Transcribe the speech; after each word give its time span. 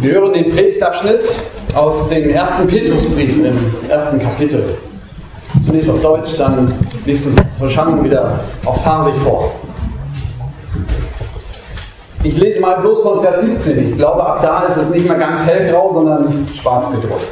Wir 0.00 0.12
hören 0.14 0.32
den 0.32 0.50
Predigtabschnitt 0.50 1.24
aus 1.74 2.08
dem 2.08 2.30
ersten 2.30 2.66
Petrusbrief 2.66 3.38
im 3.38 3.56
ersten 3.88 4.18
Kapitel. 4.18 4.64
Zunächst 5.64 5.90
auf 5.90 6.02
Deutsch, 6.02 6.36
dann 6.36 6.72
liest 7.04 7.26
uns 7.26 7.60
Hoschang 7.60 8.02
wieder 8.02 8.40
auf 8.64 8.82
Farsi 8.82 9.12
vor. 9.12 9.52
Ich 12.22 12.36
lese 12.38 12.60
mal 12.60 12.80
bloß 12.80 13.02
von 13.02 13.20
Vers 13.20 13.42
17. 13.42 13.90
Ich 13.90 13.96
glaube, 13.96 14.26
ab 14.26 14.40
da 14.42 14.64
ist 14.66 14.76
es 14.76 14.90
nicht 14.90 15.06
mehr 15.06 15.18
ganz 15.18 15.44
hellgrau, 15.44 15.92
sondern 15.94 16.46
schwarz 16.60 16.90
gedruckt. 16.90 17.30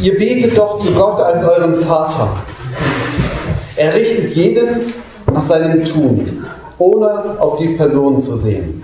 Ihr 0.00 0.18
betet 0.18 0.56
doch 0.56 0.78
zu 0.78 0.90
Gott 0.92 1.20
als 1.20 1.44
euren 1.44 1.76
Vater. 1.76 2.28
Er 3.76 3.94
richtet 3.94 4.34
jeden 4.34 4.92
nach 5.32 5.42
seinem 5.42 5.84
Tun, 5.84 6.44
ohne 6.78 7.38
auf 7.38 7.58
die 7.58 7.68
Person 7.68 8.20
zu 8.22 8.38
sehen. 8.38 8.81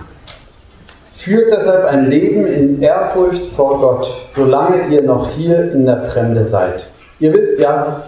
Führt 1.19 1.51
deshalb 1.51 1.83
ein 1.83 2.09
Leben 2.09 2.47
in 2.47 2.81
Ehrfurcht 2.81 3.45
vor 3.45 3.77
Gott, 3.81 4.09
solange 4.31 4.87
ihr 4.87 5.01
noch 5.01 5.29
hier 5.31 5.69
in 5.73 5.85
der 5.85 5.99
Fremde 5.99 6.45
seid. 6.45 6.85
Ihr 7.19 7.33
wisst 7.33 7.59
ja, 7.59 8.03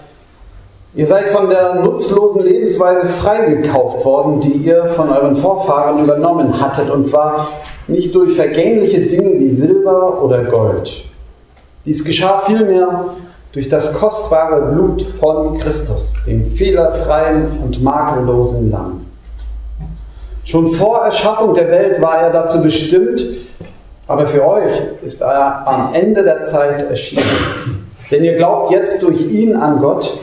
ihr 0.96 1.06
seid 1.06 1.30
von 1.30 1.50
der 1.50 1.76
nutzlosen 1.76 2.44
Lebensweise 2.44 3.06
freigekauft 3.06 4.06
worden, 4.06 4.40
die 4.40 4.54
ihr 4.54 4.86
von 4.86 5.10
euren 5.10 5.36
Vorfahren 5.36 6.02
übernommen 6.02 6.62
hattet, 6.62 6.90
und 6.90 7.06
zwar 7.06 7.50
nicht 7.90 8.16
durch 8.16 8.34
vergängliche 8.34 9.02
Dinge 9.02 9.38
wie 9.42 9.54
Silber 9.54 10.24
oder 10.24 10.46
Gold. 10.46 11.04
Dies 11.84 12.06
geschah 12.06 12.38
vielmehr 12.38 13.08
durch 13.52 13.68
das 13.68 13.94
kostbare 13.94 14.72
Blut 14.72 15.02
von 15.20 15.58
Christus, 15.58 16.14
dem 16.26 16.46
fehlerfreien 16.46 17.60
und 17.62 17.84
makellosen 17.84 18.72
Lamm. 18.72 19.11
Schon 20.44 20.68
vor 20.68 21.06
Erschaffung 21.06 21.54
der 21.54 21.70
Welt 21.70 22.02
war 22.02 22.18
er 22.18 22.32
dazu 22.32 22.62
bestimmt, 22.62 23.22
aber 24.08 24.28
für 24.28 24.46
euch 24.46 24.74
ist 25.04 25.22
er 25.22 25.68
am 25.68 25.94
Ende 25.94 26.24
der 26.24 26.44
Zeit 26.44 26.90
erschienen. 26.90 27.24
Denn 28.10 28.24
ihr 28.24 28.36
glaubt 28.36 28.72
jetzt 28.72 29.02
durch 29.04 29.22
ihn 29.22 29.56
an 29.56 29.80
Gott, 29.80 30.18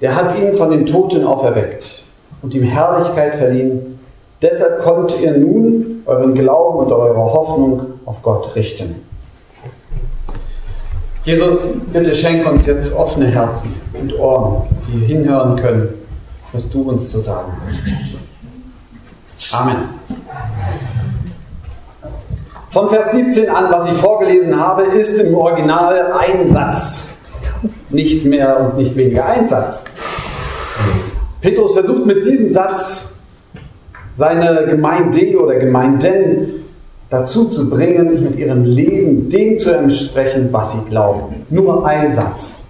der 0.00 0.16
hat 0.16 0.38
ihn 0.38 0.54
von 0.54 0.70
den 0.70 0.86
Toten 0.86 1.26
auferweckt 1.26 2.02
und 2.40 2.54
ihm 2.54 2.62
Herrlichkeit 2.62 3.34
verliehen. 3.34 3.98
Deshalb 4.40 4.80
konnt 4.80 5.20
ihr 5.20 5.32
nun 5.32 6.02
euren 6.06 6.34
Glauben 6.34 6.78
und 6.78 6.92
eure 6.92 7.18
Hoffnung 7.18 7.82
auf 8.06 8.22
Gott 8.22 8.54
richten. 8.54 9.06
Jesus, 11.24 11.74
bitte 11.92 12.14
schenk 12.14 12.50
uns 12.50 12.64
jetzt 12.64 12.96
offene 12.96 13.26
Herzen 13.26 13.74
und 13.92 14.18
Ohren, 14.18 14.62
die 14.88 15.04
hinhören 15.04 15.56
können, 15.56 15.90
was 16.52 16.70
du 16.70 16.88
uns 16.88 17.10
zu 17.10 17.20
sagen 17.20 17.52
hast. 17.60 17.82
Amen. 19.52 19.76
Von 22.70 22.88
Vers 22.88 23.12
17 23.12 23.48
an, 23.50 23.72
was 23.72 23.86
ich 23.86 23.94
vorgelesen 23.94 24.58
habe, 24.58 24.82
ist 24.82 25.18
im 25.18 25.34
Original 25.34 26.12
ein 26.12 26.48
Satz. 26.48 27.08
Nicht 27.88 28.24
mehr 28.24 28.60
und 28.60 28.76
nicht 28.76 28.94
weniger 28.94 29.26
ein 29.26 29.48
Satz. 29.48 29.84
Petrus 31.40 31.72
versucht 31.74 32.06
mit 32.06 32.24
diesem 32.24 32.52
Satz 32.52 33.12
seine 34.16 34.66
Gemeinde 34.68 35.36
oder 35.36 35.56
Gemeinden 35.56 36.64
dazu 37.08 37.46
zu 37.46 37.68
bringen, 37.68 38.22
mit 38.22 38.36
ihrem 38.36 38.64
Leben 38.64 39.28
dem 39.28 39.58
zu 39.58 39.72
entsprechen, 39.72 40.48
was 40.52 40.72
sie 40.72 40.84
glauben. 40.88 41.44
Nur 41.48 41.84
ein 41.84 42.12
Satz. 42.12 42.60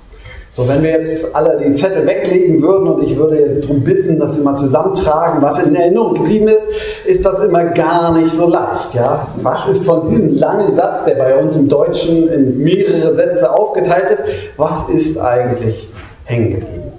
So, 0.52 0.66
wenn 0.66 0.82
wir 0.82 0.90
jetzt 0.90 1.32
alle 1.32 1.58
den 1.58 1.76
Zettel 1.76 2.04
weglegen 2.04 2.60
würden 2.60 2.88
und 2.88 3.04
ich 3.04 3.16
würde 3.16 3.60
darum 3.60 3.82
bitten, 3.82 4.18
dass 4.18 4.34
Sie 4.34 4.40
mal 4.40 4.56
zusammentragen, 4.56 5.40
was 5.40 5.60
in 5.60 5.76
Erinnerung 5.76 6.14
geblieben 6.14 6.48
ist, 6.48 6.66
ist 7.06 7.24
das 7.24 7.38
immer 7.38 7.66
gar 7.66 8.12
nicht 8.18 8.32
so 8.32 8.48
leicht. 8.48 8.94
Ja? 8.94 9.28
Was 9.42 9.68
ist 9.68 9.84
von 9.84 10.08
diesem 10.08 10.36
langen 10.36 10.74
Satz, 10.74 11.04
der 11.04 11.14
bei 11.14 11.36
uns 11.36 11.56
im 11.56 11.68
Deutschen 11.68 12.28
in 12.28 12.58
mehrere 12.58 13.14
Sätze 13.14 13.52
aufgeteilt 13.52 14.10
ist, 14.10 14.24
was 14.56 14.88
ist 14.88 15.18
eigentlich 15.18 15.88
hängen 16.24 16.50
geblieben? 16.50 16.92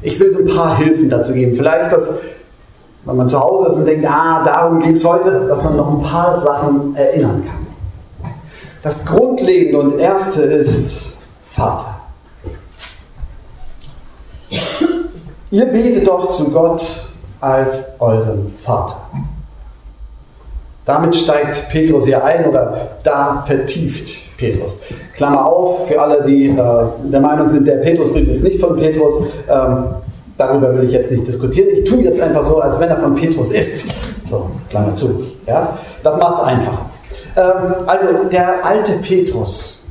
Ich 0.00 0.18
will 0.18 0.32
so 0.32 0.38
ein 0.38 0.46
paar 0.46 0.78
Hilfen 0.78 1.10
dazu 1.10 1.34
geben. 1.34 1.54
Vielleicht, 1.54 1.92
dass, 1.92 2.14
wenn 3.04 3.16
man 3.16 3.28
zu 3.28 3.38
Hause 3.38 3.72
ist 3.72 3.78
und 3.78 3.86
denkt, 3.86 4.06
ah, 4.08 4.42
darum 4.42 4.78
geht 4.78 4.96
es 4.96 5.04
heute, 5.04 5.44
dass 5.48 5.62
man 5.62 5.76
noch 5.76 5.98
ein 5.98 6.00
paar 6.00 6.34
Sachen 6.34 6.96
erinnern 6.96 7.42
kann. 7.46 7.57
Das 8.82 9.04
Grundlegende 9.04 9.78
und 9.78 9.98
Erste 9.98 10.42
ist 10.42 11.10
Vater. 11.44 12.00
Ihr 15.50 15.66
betet 15.66 16.06
doch 16.06 16.28
zu 16.30 16.50
Gott 16.50 17.08
als 17.40 17.86
euren 17.98 18.48
Vater. 18.48 18.96
Damit 20.84 21.16
steigt 21.16 21.68
Petrus 21.70 22.06
hier 22.06 22.24
ein 22.24 22.46
oder 22.46 22.88
da 23.02 23.42
vertieft 23.46 24.36
Petrus. 24.38 24.80
Klammer 25.14 25.44
auf, 25.44 25.86
für 25.86 26.00
alle, 26.00 26.22
die 26.22 26.46
äh, 26.46 26.54
der 27.04 27.20
Meinung 27.20 27.48
sind, 27.48 27.66
der 27.66 27.76
Petrusbrief 27.76 28.28
ist 28.28 28.42
nicht 28.42 28.60
von 28.60 28.76
Petrus, 28.76 29.22
ähm, 29.50 29.84
darüber 30.38 30.74
will 30.74 30.84
ich 30.84 30.92
jetzt 30.92 31.10
nicht 31.10 31.26
diskutieren. 31.26 31.68
Ich 31.74 31.84
tue 31.84 32.02
jetzt 32.04 32.20
einfach 32.20 32.42
so, 32.42 32.60
als 32.60 32.80
wenn 32.80 32.88
er 32.88 32.96
von 32.96 33.14
Petrus 33.14 33.50
ist. 33.50 33.86
So, 34.28 34.50
Klammer 34.70 34.94
zu. 34.94 35.22
Ja? 35.46 35.76
Das 36.02 36.16
macht 36.16 36.36
es 36.36 36.40
einfacher. 36.40 36.87
Ähm, 37.38 37.74
also 37.86 38.24
der 38.24 38.64
alte 38.64 38.94
Petrus, 38.94 39.84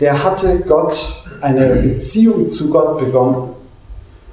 der 0.00 0.24
hatte 0.24 0.60
Gott, 0.60 1.22
eine 1.40 1.76
Beziehung 1.76 2.48
zu 2.48 2.70
Gott 2.70 2.98
begonnen, 2.98 3.50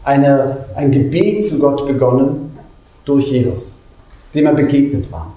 eine, 0.04 0.66
ein 0.76 0.92
Gebet 0.92 1.46
zu 1.46 1.60
Gott 1.60 1.86
begonnen 1.86 2.58
durch 3.04 3.28
Jesus, 3.28 3.78
dem 4.34 4.46
er 4.46 4.54
begegnet 4.54 5.12
war. 5.12 5.34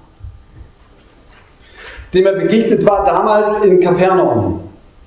Dem 2.14 2.26
er 2.26 2.34
begegnet 2.34 2.86
war 2.86 3.04
damals 3.04 3.58
in 3.58 3.80
Kapernaum. 3.80 4.60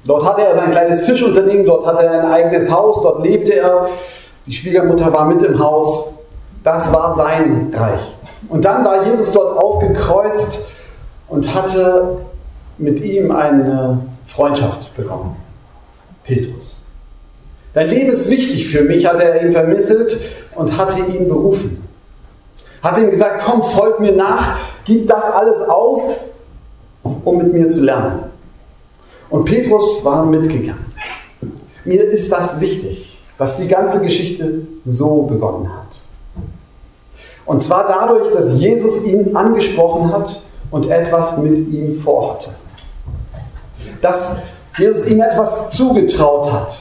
Dort 0.04 0.26
hatte 0.26 0.42
er 0.42 0.56
sein 0.56 0.72
kleines 0.72 1.06
Fischunternehmen, 1.06 1.66
dort 1.66 1.86
hatte 1.86 2.04
er 2.04 2.24
ein 2.24 2.32
eigenes 2.32 2.70
Haus, 2.70 3.02
dort 3.02 3.26
lebte 3.26 3.54
er. 3.54 3.88
Die 4.46 4.52
Schwiegermutter 4.52 5.14
war 5.14 5.26
mit 5.26 5.42
im 5.44 5.58
Haus. 5.58 6.14
Das 6.64 6.92
war 6.92 7.14
sein 7.14 7.72
Reich. 7.74 8.16
Und 8.50 8.66
dann 8.66 8.84
war 8.84 9.06
Jesus 9.06 9.32
dort 9.32 9.58
aufgekreuzt 9.58 10.60
und 11.32 11.56
hatte 11.56 12.18
mit 12.78 13.02
ihm 13.02 13.32
eine 13.32 14.02
Freundschaft 14.26 14.96
bekommen. 14.96 15.36
Petrus. 16.24 16.86
Dein 17.74 17.90
Leben 17.90 18.12
ist 18.12 18.30
wichtig 18.30 18.68
für 18.68 18.84
mich, 18.84 19.06
hat 19.06 19.20
er 19.20 19.42
ihm 19.42 19.52
vermittelt 19.52 20.20
und 20.56 20.78
hatte 20.78 21.00
ihn 21.00 21.30
berufen. 21.30 21.88
Hat 22.84 22.98
ihm 22.98 23.10
gesagt, 23.10 23.44
komm, 23.46 23.64
folg 23.64 24.00
mir 24.02 24.12
nach, 24.12 24.58
gib 24.84 25.08
das 25.08 25.24
alles 25.24 25.62
auf, 25.62 26.04
um 27.02 27.38
mit 27.38 27.54
mir 27.54 27.70
zu 27.70 27.82
lernen. 27.82 28.24
Und 29.30 29.46
Petrus 29.46 30.04
war 30.04 30.26
mitgegangen. 30.26 30.86
Mir 31.86 32.04
ist 32.04 32.30
das 32.32 32.60
wichtig, 32.60 33.20
dass 33.38 33.56
die 33.56 33.68
ganze 33.68 34.02
Geschichte 34.02 34.68
so 34.86 35.24
begonnen 35.24 35.74
hat. 35.74 35.88
Und 37.46 37.62
zwar 37.62 37.88
dadurch, 37.88 38.32
dass 38.34 38.60
Jesus 38.60 39.04
ihn 39.06 39.36
angesprochen 39.36 40.12
hat 40.12 40.44
und 40.72 40.90
etwas 40.90 41.38
mit 41.38 41.58
ihm 41.58 41.94
vorhatte. 41.94 42.50
Dass 44.02 44.38
Jesus 44.78 45.08
ihm 45.08 45.22
etwas 45.22 45.70
zugetraut 45.72 46.52
hat. 46.52 46.74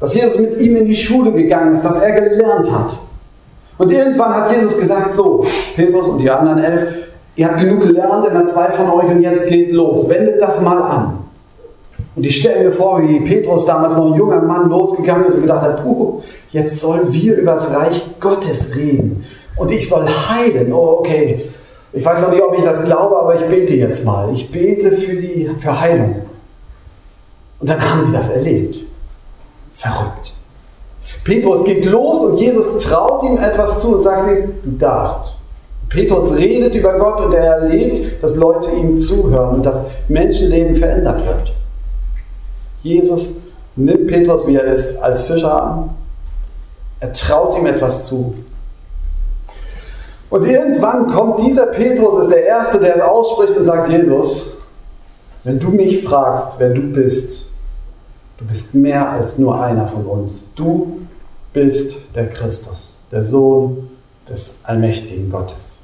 Dass 0.00 0.14
Jesus 0.14 0.38
mit 0.38 0.60
ihm 0.60 0.76
in 0.76 0.86
die 0.86 0.94
Schule 0.94 1.32
gegangen 1.32 1.72
ist, 1.72 1.84
dass 1.84 1.98
er 1.98 2.12
gelernt 2.12 2.70
hat. 2.70 2.98
Und 3.78 3.92
irgendwann 3.92 4.34
hat 4.34 4.52
Jesus 4.52 4.76
gesagt, 4.76 5.14
so, 5.14 5.44
Petrus 5.76 6.08
und 6.08 6.18
die 6.18 6.30
anderen 6.30 6.62
elf, 6.62 6.82
ihr 7.36 7.48
habt 7.48 7.60
genug 7.60 7.80
gelernt, 7.80 8.26
immer 8.26 8.44
zwei 8.44 8.70
von 8.70 8.90
euch 8.90 9.06
und 9.06 9.20
jetzt 9.20 9.46
geht 9.46 9.72
los. 9.72 10.08
Wendet 10.08 10.42
das 10.42 10.60
mal 10.60 10.82
an. 10.82 11.18
Und 12.16 12.26
ich 12.26 12.40
stelle 12.40 12.64
mir 12.64 12.72
vor, 12.72 13.00
wie 13.00 13.20
Petrus 13.20 13.64
damals 13.64 13.96
noch 13.96 14.06
ein 14.06 14.14
junger 14.14 14.42
Mann 14.42 14.68
losgegangen 14.68 15.26
ist 15.26 15.36
und 15.36 15.42
gedacht 15.42 15.62
hat, 15.62 15.84
puh, 15.84 16.20
jetzt 16.50 16.80
sollen 16.80 17.12
wir 17.12 17.36
über 17.36 17.52
das 17.52 17.72
Reich 17.72 18.04
Gottes 18.18 18.74
reden. 18.74 19.24
Und 19.54 19.70
ich 19.70 19.88
soll 19.88 20.06
heilen. 20.08 20.72
Oh, 20.72 20.96
okay. 20.98 21.48
Ich 21.92 22.04
weiß 22.04 22.22
noch 22.22 22.30
nicht, 22.30 22.42
ob 22.42 22.56
ich 22.56 22.64
das 22.64 22.84
glaube, 22.84 23.18
aber 23.18 23.34
ich 23.36 23.48
bete 23.48 23.74
jetzt 23.74 24.04
mal. 24.04 24.30
Ich 24.32 24.50
bete 24.50 24.92
für 24.92 25.16
die 25.16 25.50
für 25.58 25.80
Heilung. 25.80 26.16
Und 27.60 27.68
dann 27.68 27.80
haben 27.80 28.04
die 28.06 28.12
das 28.12 28.28
erlebt. 28.28 28.80
Verrückt. 29.72 30.32
Petrus 31.24 31.64
geht 31.64 31.84
los 31.86 32.18
und 32.20 32.38
Jesus 32.38 32.82
traut 32.82 33.22
ihm 33.22 33.38
etwas 33.38 33.80
zu 33.80 33.96
und 33.96 34.02
sagt 34.02 34.28
ihm, 34.28 34.52
du 34.62 34.70
darfst. 34.78 35.34
Petrus 35.88 36.34
redet 36.36 36.74
über 36.74 36.98
Gott 36.98 37.20
und 37.20 37.32
er 37.32 37.44
erlebt, 37.44 38.22
dass 38.22 38.36
Leute 38.36 38.70
ihm 38.70 38.96
zuhören 38.96 39.56
und 39.56 39.66
das 39.66 39.84
Menschenleben 40.08 40.76
verändert 40.76 41.24
wird. 41.24 41.54
Jesus 42.82 43.38
nimmt 43.74 44.06
Petrus, 44.06 44.46
wie 44.46 44.56
er 44.56 44.64
ist, 44.64 44.98
als 44.98 45.22
Fischer 45.22 45.62
an. 45.62 45.90
Er 47.00 47.12
traut 47.12 47.56
ihm 47.56 47.66
etwas 47.66 48.06
zu. 48.06 48.34
Und 50.30 50.46
irgendwann 50.46 51.06
kommt 51.06 51.40
dieser 51.40 51.66
Petrus, 51.66 52.22
ist 52.22 52.30
der 52.30 52.44
Erste, 52.46 52.78
der 52.78 52.94
es 52.94 53.00
ausspricht 53.00 53.56
und 53.56 53.64
sagt, 53.64 53.88
Jesus, 53.88 54.56
wenn 55.44 55.58
du 55.58 55.68
mich 55.68 56.02
fragst, 56.02 56.58
wer 56.58 56.70
du 56.70 56.82
bist, 56.82 57.48
du 58.36 58.44
bist 58.44 58.74
mehr 58.74 59.08
als 59.10 59.38
nur 59.38 59.60
einer 59.60 59.86
von 59.86 60.04
uns. 60.04 60.50
Du 60.54 61.00
bist 61.52 61.96
der 62.14 62.28
Christus, 62.28 63.02
der 63.10 63.24
Sohn 63.24 63.88
des 64.28 64.58
allmächtigen 64.64 65.30
Gottes. 65.30 65.82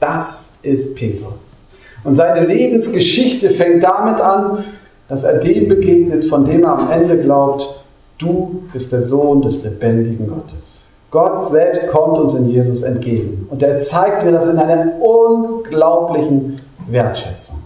Das 0.00 0.54
ist 0.62 0.96
Petrus. 0.96 1.62
Und 2.02 2.16
seine 2.16 2.44
Lebensgeschichte 2.44 3.50
fängt 3.50 3.84
damit 3.84 4.20
an, 4.20 4.64
dass 5.08 5.22
er 5.22 5.38
dem 5.38 5.68
begegnet, 5.68 6.24
von 6.24 6.44
dem 6.44 6.64
er 6.64 6.78
am 6.78 6.90
Ende 6.90 7.20
glaubt, 7.20 7.84
du 8.18 8.64
bist 8.72 8.92
der 8.92 9.02
Sohn 9.02 9.42
des 9.42 9.62
lebendigen 9.62 10.26
Gottes. 10.26 10.81
Gott 11.12 11.50
selbst 11.50 11.88
kommt 11.88 12.16
uns 12.16 12.32
in 12.32 12.48
Jesus 12.48 12.82
entgegen. 12.82 13.46
Und 13.50 13.62
er 13.62 13.76
zeigt 13.76 14.24
mir 14.24 14.32
das 14.32 14.46
in 14.46 14.58
einer 14.58 14.98
unglaublichen 14.98 16.56
Wertschätzung. 16.88 17.58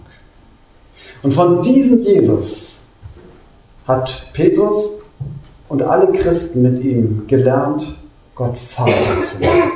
Und 1.23 1.33
von 1.33 1.61
diesem 1.61 2.01
Jesus 2.01 2.83
hat 3.87 4.27
Petrus 4.33 4.99
und 5.69 5.81
alle 5.81 6.11
Christen 6.11 6.61
mit 6.61 6.79
ihm 6.79 7.23
gelernt, 7.27 7.97
Gott 8.35 8.57
Vater 8.57 9.21
zu 9.23 9.39
nennen. 9.39 9.71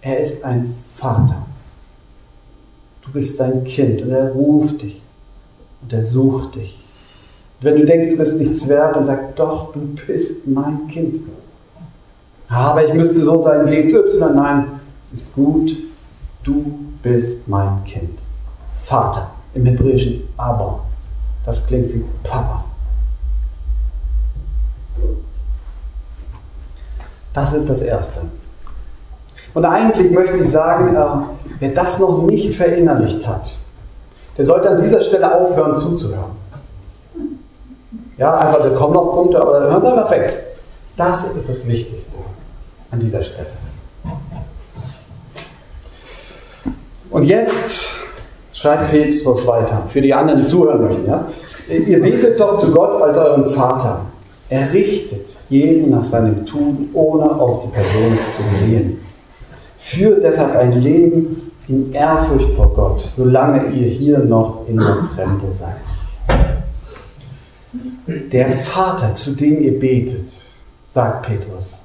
Er 0.00 0.20
ist 0.20 0.42
ein 0.42 0.74
Vater. 0.94 1.46
Du 3.02 3.12
bist 3.12 3.36
sein 3.36 3.62
Kind 3.64 4.00
und 4.00 4.10
er 4.10 4.32
ruft 4.32 4.80
dich 4.80 5.02
und 5.82 5.92
er 5.92 6.02
sucht 6.02 6.54
dich. 6.54 6.82
Und 7.58 7.64
wenn 7.64 7.76
du 7.76 7.84
denkst, 7.84 8.08
du 8.08 8.16
bist 8.16 8.36
nichts 8.36 8.66
wert, 8.68 8.96
dann 8.96 9.04
sag 9.04 9.36
doch, 9.36 9.74
du 9.74 9.80
bist 10.06 10.46
mein 10.46 10.88
Kind. 10.88 11.20
Aber 12.50 12.84
ich 12.84 12.92
müsste 12.92 13.22
so 13.22 13.38
sein 13.38 13.66
wie 13.70 13.84
XY. 13.84 14.18
Nein, 14.34 14.80
es 15.02 15.12
ist 15.12 15.34
gut, 15.34 15.70
du 16.42 16.78
bist 17.00 17.46
mein 17.46 17.84
Kind. 17.84 18.18
Vater 18.74 19.30
im 19.54 19.66
Hebräischen 19.66 20.28
aber. 20.36 20.80
Das 21.46 21.66
klingt 21.66 21.92
wie 21.94 22.04
Papa. 22.24 22.64
Das 27.32 27.52
ist 27.52 27.70
das 27.70 27.82
Erste. 27.82 28.20
Und 29.54 29.64
eigentlich 29.64 30.10
möchte 30.10 30.38
ich 30.38 30.50
sagen, 30.50 30.96
äh, 30.96 31.06
wer 31.60 31.70
das 31.70 31.98
noch 31.98 32.22
nicht 32.22 32.52
verinnerlicht 32.54 33.26
hat, 33.26 33.56
der 34.36 34.44
sollte 34.44 34.70
an 34.70 34.82
dieser 34.82 35.00
Stelle 35.00 35.40
aufhören 35.40 35.74
zuzuhören. 35.74 36.32
Ja, 38.16 38.38
einfach, 38.38 38.62
da 38.62 38.70
kommen 38.70 38.94
noch 38.94 39.12
Punkte, 39.12 39.40
aber 39.40 39.60
hören 39.60 39.80
Sie 39.80 39.88
einfach 39.88 40.10
weg. 40.10 40.49
Das 41.00 41.24
ist 41.24 41.48
das 41.48 41.66
Wichtigste 41.66 42.18
an 42.90 43.00
dieser 43.00 43.22
Stelle. 43.22 43.46
Und 47.08 47.22
jetzt 47.22 47.88
schreibt 48.52 48.90
Petrus 48.90 49.46
weiter, 49.46 49.84
für 49.86 50.02
die 50.02 50.12
anderen, 50.12 50.40
die 50.42 50.46
zuhören 50.46 50.82
möchten. 50.82 51.06
Ja? 51.06 51.26
Ihr 51.70 52.02
betet 52.02 52.38
doch 52.38 52.58
zu 52.58 52.70
Gott 52.72 53.00
als 53.00 53.16
euren 53.16 53.46
Vater. 53.46 54.02
Er 54.50 54.70
richtet 54.74 55.38
jeden 55.48 55.90
nach 55.90 56.04
seinem 56.04 56.44
Tun, 56.44 56.90
ohne 56.92 57.30
auf 57.30 57.62
die 57.62 57.68
Person 57.68 58.18
zu 58.36 58.66
gehen. 58.66 58.98
Führt 59.78 60.22
deshalb 60.22 60.54
ein 60.54 60.82
Leben 60.82 61.50
in 61.66 61.94
Ehrfurcht 61.94 62.50
vor 62.50 62.74
Gott, 62.74 63.08
solange 63.16 63.70
ihr 63.70 63.88
hier 63.88 64.18
noch 64.18 64.68
in 64.68 64.76
der 64.76 64.98
Fremde 65.14 65.50
seid. 65.50 65.76
Der 68.06 68.50
Vater, 68.50 69.14
zu 69.14 69.30
dem 69.30 69.62
ihr 69.62 69.78
betet, 69.78 70.49
sagt 70.92 71.26
Petrus, 71.26 71.78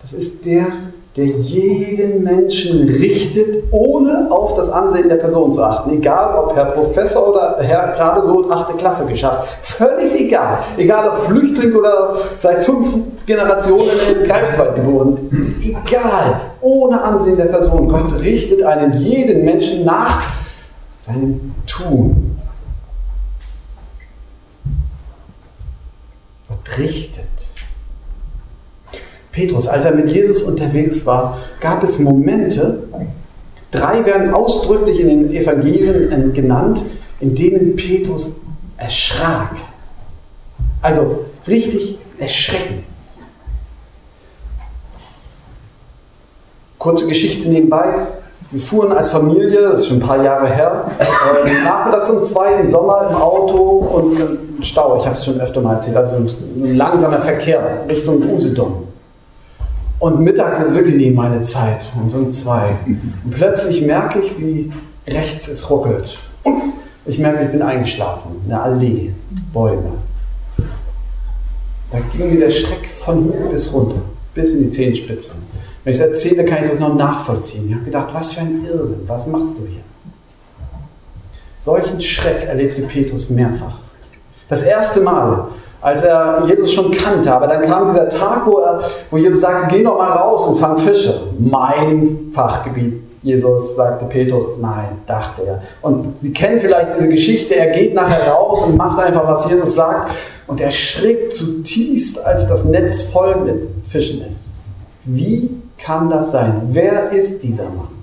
das 0.00 0.12
ist 0.12 0.44
der, 0.44 0.66
der 1.16 1.26
jeden 1.26 2.22
Menschen 2.22 2.88
richtet, 2.88 3.64
ohne 3.70 4.30
auf 4.30 4.54
das 4.54 4.68
Ansehen 4.68 5.08
der 5.08 5.16
Person 5.16 5.52
zu 5.52 5.62
achten. 5.62 5.90
Egal, 5.90 6.36
ob 6.38 6.54
Herr 6.54 6.66
Professor 6.66 7.28
oder 7.28 7.58
Herr 7.60 7.92
gerade 7.92 8.26
so 8.26 8.50
achte 8.50 8.74
Klasse 8.74 9.06
geschafft. 9.06 9.56
Völlig 9.60 10.20
egal. 10.20 10.58
Egal, 10.76 11.10
ob 11.10 11.18
Flüchtling 11.18 11.72
oder 11.74 12.16
seit 12.38 12.62
fünf 12.62 13.24
Generationen 13.24 13.90
in 14.10 14.24
Greifswald 14.24 14.74
geboren. 14.74 15.56
Egal. 15.60 16.40
Ohne 16.60 17.02
Ansehen 17.02 17.36
der 17.36 17.46
Person. 17.46 17.88
Gott 17.88 18.12
richtet 18.20 18.62
einen 18.62 18.92
jeden 18.94 19.44
Menschen 19.44 19.84
nach 19.84 20.22
seinem 20.98 21.54
Tun. 21.66 22.38
Gott 26.48 26.78
richtet. 26.78 27.41
Petrus, 29.32 29.66
als 29.66 29.86
er 29.86 29.94
mit 29.94 30.10
Jesus 30.10 30.42
unterwegs 30.42 31.04
war, 31.06 31.38
gab 31.60 31.82
es 31.82 31.98
Momente, 31.98 32.84
drei 33.70 34.04
werden 34.04 34.32
ausdrücklich 34.32 35.00
in 35.00 35.08
den 35.08 35.34
Evangelien 35.34 36.34
genannt, 36.34 36.84
in 37.20 37.34
denen 37.34 37.74
Petrus 37.74 38.36
erschrak. 38.76 39.56
Also 40.82 41.24
richtig 41.48 41.98
erschrecken. 42.18 42.84
Kurze 46.78 47.06
Geschichte 47.06 47.48
nebenbei. 47.48 48.06
Wir 48.50 48.60
fuhren 48.60 48.92
als 48.92 49.08
Familie, 49.08 49.62
das 49.62 49.80
ist 49.80 49.86
schon 49.86 49.96
ein 49.96 50.06
paar 50.06 50.22
Jahre 50.22 50.46
her, 50.46 50.84
äh, 50.98 51.64
nachmittags 51.64 52.10
um 52.10 52.22
zwei 52.22 52.60
im 52.60 52.66
Sommer 52.66 53.08
im 53.08 53.16
Auto 53.16 53.56
und 53.56 54.18
Stau, 54.62 54.98
ich 55.00 55.06
habe 55.06 55.16
es 55.16 55.24
schon 55.24 55.40
öfter 55.40 55.62
mal 55.62 55.76
erzählt, 55.76 55.96
also 55.96 56.16
ein 56.16 56.76
langsamer 56.76 57.22
Verkehr 57.22 57.84
Richtung 57.88 58.22
Usedom. 58.30 58.91
Und 60.02 60.18
mittags 60.18 60.58
ist 60.58 60.74
wirklich 60.74 60.96
nie 60.96 61.10
meine 61.12 61.42
Zeit. 61.42 61.86
Und 61.94 62.10
so 62.10 62.16
um 62.16 62.30
zwei. 62.32 62.76
Und 62.86 63.30
plötzlich 63.30 63.82
merke 63.82 64.18
ich, 64.18 64.36
wie 64.36 64.72
rechts 65.08 65.46
es 65.46 65.70
ruckelt. 65.70 66.18
Ich 67.06 67.20
merke, 67.20 67.44
ich 67.44 67.52
bin 67.52 67.62
eingeschlafen. 67.62 68.32
Eine 68.44 68.60
Allee, 68.60 69.12
Bäume. 69.52 69.92
Da 71.92 72.00
ging 72.00 72.34
mir 72.34 72.40
der 72.40 72.50
Schreck 72.50 72.88
von 72.88 73.26
hoch 73.26 73.52
bis 73.52 73.72
runter, 73.72 74.00
bis 74.34 74.54
in 74.54 74.64
die 74.64 74.70
Zehenspitzen. 74.70 75.40
Wenn 75.84 75.92
ich 75.92 76.00
es 76.00 76.04
erzähle, 76.04 76.44
kann 76.46 76.64
ich 76.64 76.68
das 76.68 76.80
noch 76.80 76.96
nachvollziehen. 76.96 77.68
Ich 77.68 77.74
habe 77.74 77.84
gedacht, 77.84 78.08
was 78.12 78.32
für 78.32 78.40
ein 78.40 78.64
Irrsinn, 78.64 79.02
was 79.06 79.28
machst 79.28 79.58
du 79.58 79.68
hier? 79.68 79.82
Solchen 81.60 82.00
Schreck 82.00 82.42
erlebte 82.42 82.82
Petrus 82.82 83.30
mehrfach. 83.30 83.78
Das 84.48 84.62
erste 84.62 85.00
Mal, 85.00 85.46
als 85.82 86.02
er 86.02 86.44
Jesus 86.46 86.72
schon 86.72 86.90
kannte. 86.92 87.34
Aber 87.34 87.46
dann 87.46 87.62
kam 87.62 87.86
dieser 87.86 88.08
Tag, 88.08 88.46
wo, 88.46 88.60
er, 88.60 88.80
wo 89.10 89.18
Jesus 89.18 89.40
sagte, 89.40 89.76
geh 89.76 89.82
doch 89.82 89.98
mal 89.98 90.12
raus 90.12 90.46
und 90.46 90.58
fang 90.58 90.78
Fische. 90.78 91.20
Mein 91.38 92.30
Fachgebiet. 92.32 93.02
Jesus 93.22 93.76
sagte 93.76 94.06
Petrus, 94.06 94.58
nein, 94.60 94.88
dachte 95.06 95.42
er. 95.46 95.62
Und 95.80 96.18
Sie 96.18 96.32
kennen 96.32 96.58
vielleicht 96.58 96.96
diese 96.96 97.08
Geschichte, 97.08 97.54
er 97.54 97.68
geht 97.68 97.94
nachher 97.94 98.32
raus 98.32 98.64
und 98.64 98.76
macht 98.76 98.98
einfach, 98.98 99.26
was 99.28 99.48
Jesus 99.48 99.76
sagt. 99.76 100.10
Und 100.48 100.60
er 100.60 100.72
schreckt 100.72 101.32
zutiefst, 101.32 102.24
als 102.24 102.48
das 102.48 102.64
Netz 102.64 103.02
voll 103.02 103.36
mit 103.36 103.68
Fischen 103.88 104.22
ist. 104.26 104.50
Wie 105.04 105.50
kann 105.78 106.10
das 106.10 106.32
sein? 106.32 106.62
Wer 106.66 107.12
ist 107.12 107.42
dieser 107.42 107.64
Mann? 107.64 108.01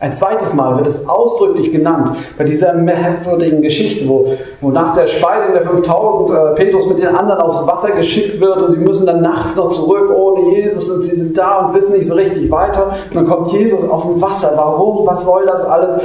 Ein 0.00 0.12
zweites 0.12 0.52
Mal 0.54 0.76
wird 0.76 0.88
es 0.88 1.08
ausdrücklich 1.08 1.70
genannt 1.70 2.10
bei 2.36 2.44
dieser 2.44 2.74
merkwürdigen 2.74 3.62
Geschichte, 3.62 4.08
wo, 4.08 4.26
wo 4.60 4.70
nach 4.70 4.92
der 4.92 5.06
Speisung 5.06 5.54
der 5.54 5.62
5000 5.62 6.30
äh, 6.30 6.54
Petrus 6.54 6.86
mit 6.88 6.98
den 6.98 7.14
anderen 7.14 7.40
aufs 7.40 7.64
Wasser 7.66 7.92
geschickt 7.92 8.40
wird 8.40 8.56
und 8.58 8.72
sie 8.72 8.80
müssen 8.80 9.06
dann 9.06 9.22
nachts 9.22 9.54
noch 9.54 9.70
zurück 9.70 10.10
ohne 10.14 10.56
Jesus 10.56 10.90
und 10.90 11.02
sie 11.02 11.14
sind 11.14 11.38
da 11.38 11.60
und 11.60 11.74
wissen 11.74 11.92
nicht 11.92 12.06
so 12.06 12.14
richtig 12.14 12.50
weiter. 12.50 12.88
Und 13.08 13.14
dann 13.14 13.26
kommt 13.26 13.52
Jesus 13.52 13.88
auf 13.88 14.02
dem 14.02 14.20
Wasser. 14.20 14.52
Warum? 14.56 15.06
Was 15.06 15.24
soll 15.24 15.46
das 15.46 15.64
alles? 15.64 16.02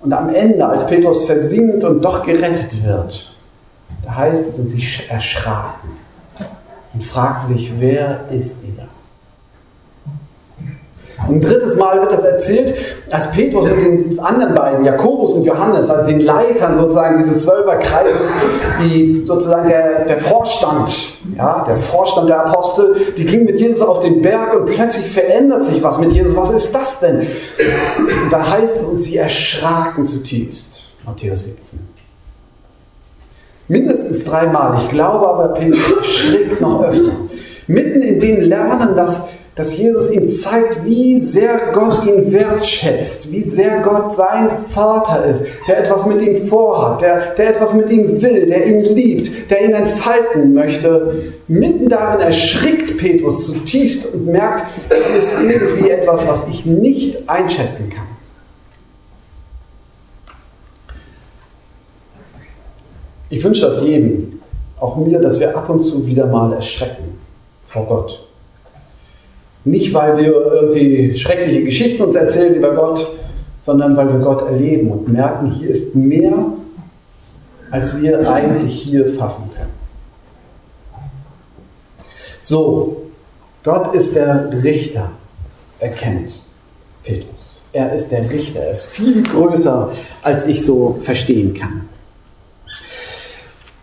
Und 0.00 0.12
am 0.12 0.34
Ende, 0.34 0.66
als 0.66 0.86
Petrus 0.86 1.24
versinkt 1.24 1.84
und 1.84 2.04
doch 2.04 2.24
gerettet 2.24 2.84
wird, 2.84 3.32
da 4.04 4.16
heißt 4.16 4.48
es, 4.48 4.58
und 4.58 4.68
sie 4.68 4.82
erschraken 5.08 5.88
und 6.92 7.02
fragten 7.02 7.56
sich, 7.56 7.72
wer 7.78 8.24
ist 8.30 8.62
dieser? 8.62 8.88
Ein 11.28 11.40
drittes 11.40 11.76
Mal 11.76 12.00
wird 12.00 12.12
das 12.12 12.22
erzählt, 12.22 12.74
als 13.10 13.30
Petrus 13.30 13.68
mit 13.70 13.78
den 13.78 14.18
anderen 14.18 14.54
beiden, 14.54 14.84
Jakobus 14.84 15.32
und 15.34 15.44
Johannes, 15.44 15.88
also 15.88 16.06
den 16.06 16.20
Leitern 16.20 16.78
sozusagen 16.78 17.18
dieses 17.18 17.42
Zwölferkreises, 17.42 18.32
die 18.80 19.22
sozusagen 19.24 19.68
der, 19.68 20.04
der 20.04 20.18
Vorstand, 20.18 21.16
ja, 21.36 21.64
der 21.66 21.76
Vorstand 21.76 22.28
der 22.28 22.46
Apostel, 22.46 22.96
die 23.16 23.24
gingen 23.24 23.44
mit 23.46 23.58
Jesus 23.58 23.80
auf 23.82 24.00
den 24.00 24.20
Berg 24.22 24.54
und 24.54 24.66
plötzlich 24.66 25.06
verändert 25.06 25.64
sich 25.64 25.82
was 25.82 25.98
mit 25.98 26.12
Jesus. 26.12 26.36
Was 26.36 26.50
ist 26.50 26.74
das 26.74 27.00
denn? 27.00 27.20
Und 27.20 28.32
da 28.32 28.50
heißt 28.50 28.76
es, 28.76 28.82
und 28.82 28.98
sie 28.98 29.16
erschraken 29.16 30.06
zutiefst. 30.06 30.90
Matthäus 31.06 31.44
17. 31.44 31.80
Mindestens 33.68 34.24
dreimal. 34.24 34.76
Ich 34.76 34.88
glaube 34.90 35.26
aber, 35.26 35.48
Petrus 35.48 35.90
erschrickt 35.96 36.60
noch 36.60 36.82
öfter. 36.82 37.12
Mitten 37.66 38.02
in 38.02 38.18
dem 38.18 38.40
Lernen, 38.40 38.94
dass 38.94 39.22
dass 39.54 39.76
Jesus 39.76 40.10
ihm 40.10 40.28
zeigt, 40.28 40.84
wie 40.84 41.20
sehr 41.20 41.72
Gott 41.72 42.04
ihn 42.04 42.32
wertschätzt, 42.32 43.30
wie 43.30 43.42
sehr 43.42 43.82
Gott 43.82 44.12
sein 44.12 44.50
Vater 44.50 45.24
ist, 45.24 45.44
der 45.68 45.78
etwas 45.78 46.04
mit 46.06 46.20
ihm 46.22 46.34
vorhat, 46.34 47.02
der, 47.02 47.34
der 47.34 47.50
etwas 47.50 47.72
mit 47.72 47.88
ihm 47.90 48.20
will, 48.20 48.46
der 48.46 48.66
ihn 48.66 48.82
liebt, 48.82 49.50
der 49.50 49.64
ihn 49.64 49.72
entfalten 49.72 50.54
möchte. 50.54 51.34
Mitten 51.46 51.88
darin 51.88 52.20
erschrickt 52.20 52.96
Petrus 52.98 53.46
zutiefst 53.46 54.12
und 54.12 54.26
merkt, 54.26 54.64
es 54.88 55.24
ist 55.24 55.32
irgendwie 55.40 55.90
etwas, 55.90 56.26
was 56.26 56.48
ich 56.48 56.66
nicht 56.66 57.28
einschätzen 57.28 57.90
kann. 57.90 58.06
Ich 63.30 63.42
wünsche 63.42 63.62
das 63.62 63.82
jedem, 63.82 64.40
auch 64.80 64.96
mir, 64.96 65.20
dass 65.20 65.38
wir 65.38 65.56
ab 65.56 65.70
und 65.70 65.80
zu 65.80 66.06
wieder 66.06 66.26
mal 66.26 66.52
erschrecken 66.52 67.18
vor 67.64 67.86
Gott 67.86 68.23
Nicht, 69.64 69.94
weil 69.94 70.18
wir 70.18 70.32
irgendwie 70.32 71.14
schreckliche 71.16 71.64
Geschichten 71.64 72.02
uns 72.02 72.14
erzählen 72.14 72.54
über 72.54 72.74
Gott, 72.74 73.10
sondern 73.62 73.96
weil 73.96 74.12
wir 74.12 74.18
Gott 74.18 74.42
erleben 74.42 74.90
und 74.90 75.08
merken, 75.08 75.50
hier 75.52 75.70
ist 75.70 75.94
mehr, 75.94 76.34
als 77.70 78.00
wir 78.00 78.30
eigentlich 78.30 78.82
hier 78.82 79.10
fassen 79.14 79.50
können. 79.56 79.72
So, 82.42 83.04
Gott 83.62 83.94
ist 83.94 84.14
der 84.14 84.50
Richter, 84.62 85.10
erkennt 85.78 86.42
Petrus. 87.02 87.64
Er 87.72 87.92
ist 87.94 88.10
der 88.12 88.30
Richter, 88.30 88.60
er 88.60 88.72
ist 88.72 88.84
viel 88.84 89.22
größer, 89.22 89.90
als 90.22 90.44
ich 90.44 90.64
so 90.64 90.98
verstehen 91.00 91.54
kann. 91.54 91.88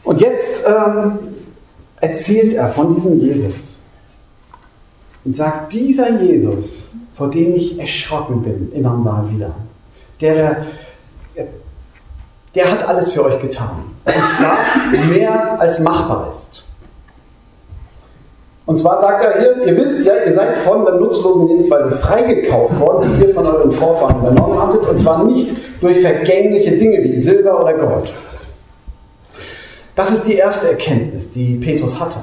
Und 0.03 0.21
jetzt 0.21 0.63
ähm, 0.67 1.17
erzählt 1.99 2.53
er 2.53 2.67
von 2.67 2.93
diesem 2.93 3.19
Jesus 3.19 3.80
und 5.23 5.35
sagt, 5.35 5.73
dieser 5.73 6.21
Jesus, 6.21 6.91
vor 7.13 7.29
dem 7.29 7.55
ich 7.55 7.79
erschrocken 7.79 8.41
bin, 8.41 8.71
immer 8.73 8.91
mal 8.91 9.29
wieder, 9.29 9.51
der, 10.19 10.65
der 12.55 12.71
hat 12.71 12.87
alles 12.87 13.11
für 13.11 13.23
euch 13.25 13.39
getan. 13.39 13.85
Und 14.05 14.27
zwar 14.37 14.55
mehr 15.07 15.59
als 15.59 15.79
machbar 15.79 16.27
ist. 16.29 16.63
Und 18.65 18.77
zwar 18.77 19.01
sagt 19.01 19.23
er 19.23 19.39
hier, 19.39 19.67
ihr 19.67 19.77
wisst 19.77 20.05
ja, 20.05 20.13
ihr 20.25 20.33
seid 20.33 20.55
von 20.57 20.85
der 20.85 20.95
nutzlosen 20.95 21.47
Lebensweise 21.47 21.91
freigekauft 21.91 22.79
worden, 22.79 23.13
die 23.13 23.25
ihr 23.25 23.33
von 23.33 23.45
euren 23.45 23.71
Vorfahren 23.71 24.19
übernommen 24.19 24.61
hattet, 24.61 24.87
und 24.87 24.99
zwar 24.99 25.23
nicht 25.25 25.55
durch 25.81 25.99
vergängliche 25.99 26.77
Dinge 26.77 27.03
wie 27.03 27.19
Silber 27.19 27.59
oder 27.61 27.73
Gold. 27.73 28.13
Das 29.95 30.11
ist 30.11 30.23
die 30.25 30.35
erste 30.35 30.69
Erkenntnis, 30.69 31.31
die 31.31 31.55
Petrus 31.55 31.99
hatte. 31.99 32.19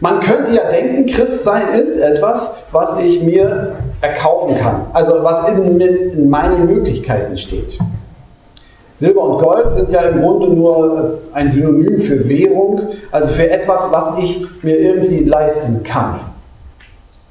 Man 0.00 0.20
könnte 0.20 0.52
ja 0.52 0.68
denken, 0.68 1.06
Christsein 1.06 1.74
ist 1.74 1.96
etwas, 1.98 2.54
was 2.72 2.98
ich 2.98 3.22
mir 3.22 3.76
erkaufen 4.00 4.58
kann, 4.58 4.86
also 4.92 5.22
was 5.22 5.48
in, 5.48 5.80
in 5.80 6.28
meinen 6.28 6.66
Möglichkeiten 6.66 7.36
steht. 7.38 7.78
Silber 8.94 9.22
und 9.22 9.42
Gold 9.42 9.72
sind 9.72 9.90
ja 9.90 10.02
im 10.02 10.20
Grunde 10.20 10.48
nur 10.48 11.18
ein 11.32 11.50
Synonym 11.50 11.98
für 11.98 12.28
Währung, 12.28 12.80
also 13.10 13.32
für 13.32 13.50
etwas, 13.50 13.90
was 13.90 14.18
ich 14.18 14.46
mir 14.62 14.78
irgendwie 14.78 15.24
leisten 15.24 15.82
kann. 15.82 16.20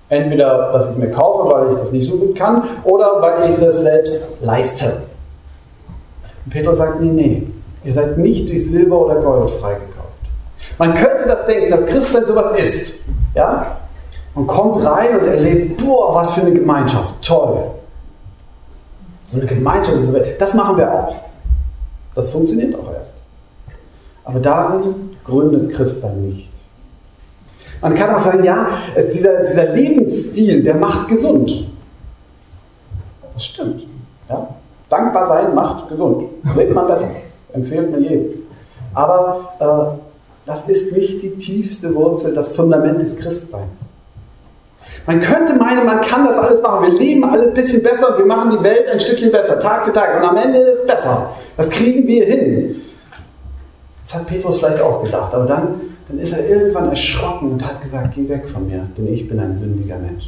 Entweder, 0.10 0.72
dass 0.74 0.92
ich 0.92 0.98
mir 0.98 1.10
kaufe, 1.10 1.54
weil 1.54 1.74
ich 1.74 1.80
das 1.80 1.92
nicht 1.94 2.10
so 2.10 2.18
gut 2.18 2.36
kann, 2.36 2.64
oder 2.84 3.22
weil 3.22 3.50
ich 3.50 3.62
es 3.62 3.82
selbst 3.82 4.26
leiste. 4.42 5.04
Und 6.46 6.52
Petrus 6.52 6.78
sagt, 6.78 7.02
nee, 7.02 7.10
nee, 7.10 7.48
ihr 7.86 7.94
seid 7.94 8.18
nicht 8.18 8.50
durch 8.50 8.70
Silber 8.70 9.06
oder 9.06 9.16
Gold 9.16 9.50
freigekauft. 9.50 10.03
Man 10.78 10.94
könnte 10.94 11.28
das 11.28 11.46
denken, 11.46 11.72
dass 11.72 11.86
Christsein 11.86 12.26
sowas 12.26 12.52
ist. 12.60 13.00
Ja? 13.36 13.78
Man 14.36 14.48
kommt 14.48 14.84
rein 14.84 15.20
und 15.20 15.28
erlebt, 15.28 15.84
boah, 15.84 16.16
was 16.16 16.32
für 16.32 16.42
eine 16.42 16.54
Gemeinschaft, 16.54 17.16
toll. 17.22 17.72
So 19.24 19.40
eine 19.40 19.48
Gemeinschaft, 19.48 19.98
das 20.40 20.54
machen 20.54 20.78
wir 20.78 20.92
auch. 20.92 21.16
Das 22.16 22.30
funktioniert 22.30 22.76
auch 22.76 22.92
erst. 22.94 23.16
Aber 24.26 24.40
darin 24.40 25.18
gründet 25.24 25.74
Christsein 25.74 26.22
nicht. 26.22 26.52
Man 27.82 27.96
kann 27.96 28.16
auch 28.16 28.20
sagen, 28.20 28.44
ja, 28.44 28.68
es, 28.96 29.10
dieser, 29.10 29.42
dieser 29.42 29.74
Lebensstil, 29.74 30.64
der 30.64 30.76
macht 30.76 31.08
gesund. 31.08 31.68
Das 33.34 33.46
stimmt. 33.46 33.84
Ja? 34.30 34.48
Dankbar 34.90 35.28
sein 35.28 35.54
macht 35.54 35.90
gesund. 35.90 36.24
Lebt 36.56 36.74
man 36.74 36.88
besser. 36.88 37.10
Empfehlt 37.52 37.92
mir 37.92 38.00
jedem. 38.00 38.44
Aber 38.94 39.54
äh, 39.60 40.03
das 40.46 40.68
ist 40.68 40.92
nicht 40.96 41.22
die 41.22 41.32
tiefste 41.38 41.94
Wurzel, 41.96 42.34
das 42.34 42.54
Fundament 42.54 43.02
des 43.02 43.16
Christseins. 43.18 43.86
Man 45.06 45.20
könnte 45.20 45.56
meinen, 45.56 45.86
man 45.86 46.02
kann 46.02 46.26
das 46.26 46.38
alles 46.38 46.62
machen. 46.62 46.92
Wir 46.92 47.00
leben 47.00 47.24
alle 47.24 47.50
ein 47.50 47.54
bisschen 47.54 47.84
besser 47.84 48.18
wir 48.18 48.26
machen 48.26 48.52
die 48.58 48.64
Welt 48.64 48.88
ein 48.90 49.00
Stückchen 49.00 49.32
besser, 49.32 49.60
Tag 49.60 49.86
für 49.86 49.94
Tag. 49.94 50.18
Und 50.18 50.30
am 50.30 50.38
Ende 50.38 50.60
ist 50.60 50.80
es 50.80 50.88
besser. 50.88 51.32
Das 51.58 51.70
kriegen 51.70 52.08
wir 52.08 52.26
hin. 52.26 52.76
Das 54.02 54.16
hat 54.16 54.28
Petrus 54.28 54.60
vielleicht 54.60 54.82
auch 54.82 55.04
gedacht. 55.04 55.34
Aber 55.34 55.46
dann, 55.46 55.82
dann 56.08 56.20
ist 56.20 56.34
er 56.34 56.48
irgendwann 56.48 56.90
erschrocken 56.90 57.52
und 57.52 57.66
hat 57.66 57.82
gesagt, 57.82 58.14
geh 58.16 58.28
weg 58.30 58.48
von 58.48 58.68
mir, 58.68 58.88
denn 58.98 59.12
ich 59.12 59.28
bin 59.28 59.40
ein 59.40 59.56
sündiger 59.56 59.98
Mensch. 59.98 60.28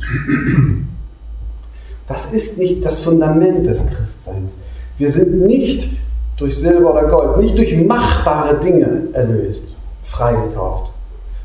Das 2.08 2.32
ist 2.32 2.58
nicht 2.58 2.86
das 2.86 3.00
Fundament 3.00 3.66
des 3.66 3.86
Christseins. 3.88 4.58
Wir 4.98 5.10
sind 5.10 5.42
nicht 5.42 5.90
durch 6.38 6.58
Silber 6.58 6.92
oder 6.92 7.08
Gold, 7.08 7.38
nicht 7.38 7.58
durch 7.58 7.76
machbare 7.78 8.60
Dinge 8.60 9.08
erlöst, 9.14 9.75
freigekauft. 10.06 10.92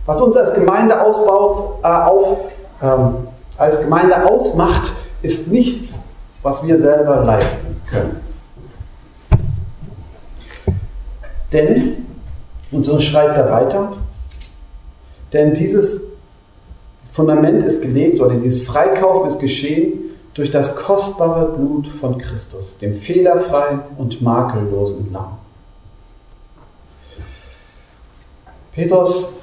Was 0.07 0.21
uns 0.21 0.37
als 0.37 0.55
Gemeinde 0.55 0.95
äh, 0.95 1.87
auf, 1.87 2.39
ähm, 2.83 3.29
als 3.59 3.81
Gemeinde 3.81 4.25
ausmacht, 4.29 4.93
ist 5.23 5.49
nichts, 5.49 6.01
was 6.43 6.65
wir 6.65 6.79
selber 6.79 7.25
leisten 7.25 7.81
können. 7.91 8.21
Denn, 11.53 12.07
und 12.71 12.85
so 12.85 13.01
schreibt 13.01 13.37
er 13.37 13.51
weiter, 13.51 13.91
denn 15.33 15.53
dieses 15.53 16.03
Fundament 17.13 17.63
ist 17.63 17.83
gelegt 17.83 18.21
oder 18.21 18.37
dieses 18.37 18.63
Freikauf 18.63 19.27
ist 19.27 19.41
geschehen 19.41 19.93
durch 20.35 20.51
das 20.51 20.77
kostbare 20.77 21.53
Blut 21.57 21.89
von 21.89 22.19
Christus, 22.19 22.79
dem 22.79 22.95
fehlerfreien 22.95 23.81
und 23.99 24.23
makellosen 24.23 25.13
Lamm. 25.13 25.40
Petrus, 28.73 29.35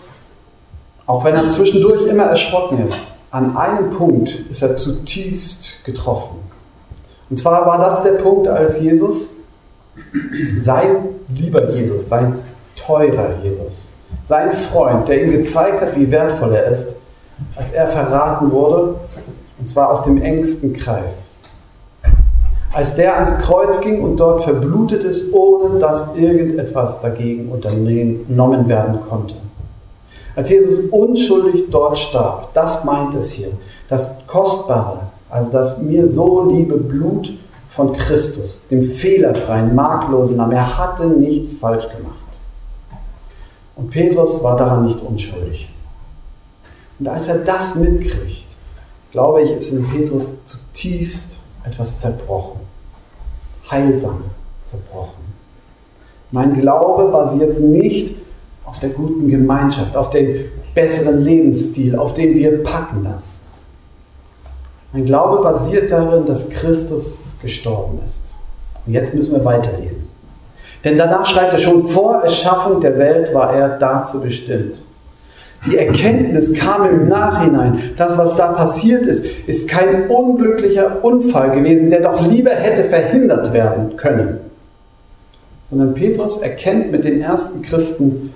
auch 1.05 1.23
wenn 1.23 1.35
er 1.35 1.47
zwischendurch 1.47 2.07
immer 2.07 2.25
erschrocken 2.25 2.85
ist, 2.85 2.99
an 3.31 3.55
einem 3.57 3.89
Punkt 3.89 4.29
ist 4.49 4.61
er 4.61 4.77
zutiefst 4.77 5.83
getroffen. 5.83 6.37
Und 7.29 7.37
zwar 7.37 7.65
war 7.65 7.77
das 7.79 8.03
der 8.03 8.13
Punkt, 8.13 8.47
als 8.47 8.79
Jesus, 8.79 9.33
sein 10.59 11.09
lieber 11.29 11.71
Jesus, 11.71 12.07
sein 12.07 12.39
teurer 12.75 13.35
Jesus, 13.43 13.95
sein 14.23 14.51
Freund, 14.53 15.07
der 15.07 15.23
ihm 15.23 15.31
gezeigt 15.31 15.81
hat, 15.81 15.95
wie 15.95 16.09
wertvoll 16.09 16.53
er 16.53 16.67
ist, 16.67 16.95
als 17.55 17.71
er 17.71 17.87
verraten 17.87 18.51
wurde, 18.51 18.95
und 19.59 19.67
zwar 19.67 19.89
aus 19.91 20.03
dem 20.03 20.21
engsten 20.21 20.73
Kreis. 20.73 21.36
Als 22.77 22.93
der 22.93 23.15
ans 23.15 23.35
Kreuz 23.39 23.81
ging 23.81 24.03
und 24.03 24.19
dort 24.19 24.43
verblutet 24.43 25.03
ist, 25.03 25.33
ohne 25.33 25.79
dass 25.79 26.15
irgendetwas 26.15 27.01
dagegen 27.01 27.49
unternommen 27.49 28.67
werden 28.67 28.99
konnte. 29.09 29.33
Als 30.35 30.51
Jesus 30.51 30.81
unschuldig 30.91 31.71
dort 31.71 31.97
starb, 31.97 32.53
das 32.53 32.83
meint 32.83 33.15
es 33.15 33.31
hier, 33.31 33.49
das 33.89 34.17
Kostbare, 34.27 34.99
also 35.27 35.51
das 35.51 35.79
mir 35.79 36.07
so 36.07 36.51
liebe 36.51 36.77
Blut 36.77 37.33
von 37.67 37.93
Christus, 37.93 38.61
dem 38.69 38.83
fehlerfreien, 38.83 39.73
makellosen 39.73 40.37
Lamm. 40.37 40.51
Er 40.51 40.77
hatte 40.77 41.07
nichts 41.07 41.53
falsch 41.53 41.87
gemacht. 41.97 42.13
Und 43.75 43.89
Petrus 43.89 44.43
war 44.43 44.55
daran 44.55 44.85
nicht 44.85 45.01
unschuldig. 45.01 45.67
Und 46.99 47.07
als 47.07 47.27
er 47.27 47.39
das 47.39 47.73
mitkriegt, 47.73 48.49
glaube 49.11 49.41
ich, 49.41 49.49
ist 49.49 49.71
in 49.71 49.83
Petrus 49.89 50.45
zutiefst 50.45 51.37
etwas 51.63 52.01
zerbrochen. 52.01 52.66
Heilsam 53.69 54.23
zerbrochen. 54.63 55.27
Mein 56.31 56.59
Glaube 56.59 57.11
basiert 57.11 57.59
nicht 57.59 58.15
auf 58.65 58.79
der 58.79 58.89
guten 58.89 59.29
Gemeinschaft, 59.29 59.95
auf 59.95 60.09
dem 60.09 60.45
besseren 60.75 61.23
Lebensstil, 61.23 61.97
auf 61.97 62.13
dem 62.13 62.35
wir 62.35 62.63
packen 62.63 63.03
das. 63.03 63.39
Mein 64.91 65.05
Glaube 65.05 65.41
basiert 65.41 65.91
darin, 65.91 66.25
dass 66.25 66.49
Christus 66.49 67.35
gestorben 67.41 67.99
ist. 68.05 68.23
Und 68.85 68.93
jetzt 68.93 69.13
müssen 69.13 69.33
wir 69.33 69.45
weiterlesen. 69.45 70.07
Denn 70.83 70.97
danach 70.97 71.25
schreibt 71.25 71.53
er 71.53 71.59
schon, 71.59 71.87
vor 71.87 72.21
Erschaffung 72.23 72.81
der 72.81 72.97
Welt 72.97 73.33
war 73.33 73.53
er 73.53 73.77
dazu 73.77 74.21
bestimmt. 74.21 74.77
Die 75.65 75.77
Erkenntnis 75.77 76.53
kam 76.53 76.87
im 76.87 77.09
Nachhinein. 77.09 77.79
Das, 77.97 78.17
was 78.17 78.35
da 78.35 78.51
passiert 78.51 79.05
ist, 79.05 79.25
ist 79.47 79.67
kein 79.67 80.09
unglücklicher 80.09 81.03
Unfall 81.03 81.51
gewesen, 81.51 81.89
der 81.89 82.01
doch 82.01 82.25
lieber 82.27 82.51
hätte 82.51 82.83
verhindert 82.83 83.53
werden 83.53 83.97
können. 83.97 84.39
Sondern 85.69 85.93
Petrus 85.93 86.37
erkennt 86.37 86.91
mit 86.91 87.03
den 87.03 87.21
ersten 87.21 87.61
Christen, 87.61 88.33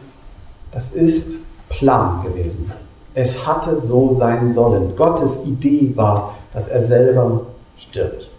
das 0.72 0.92
ist 0.92 1.40
Plan 1.70 2.24
gewesen. 2.24 2.72
Es 3.14 3.46
hatte 3.46 3.78
so 3.78 4.14
sein 4.14 4.52
sollen. 4.52 4.96
Gottes 4.96 5.40
Idee 5.46 5.92
war, 5.96 6.36
dass 6.54 6.68
er 6.68 6.82
selber 6.82 7.46
stirbt. 7.78 8.30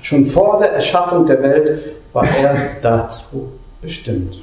Schon 0.00 0.24
vor 0.24 0.58
der 0.58 0.72
Erschaffung 0.72 1.26
der 1.26 1.42
Welt 1.42 1.78
war 2.12 2.24
er 2.24 2.56
dazu 2.80 3.52
bestimmt. 3.80 4.42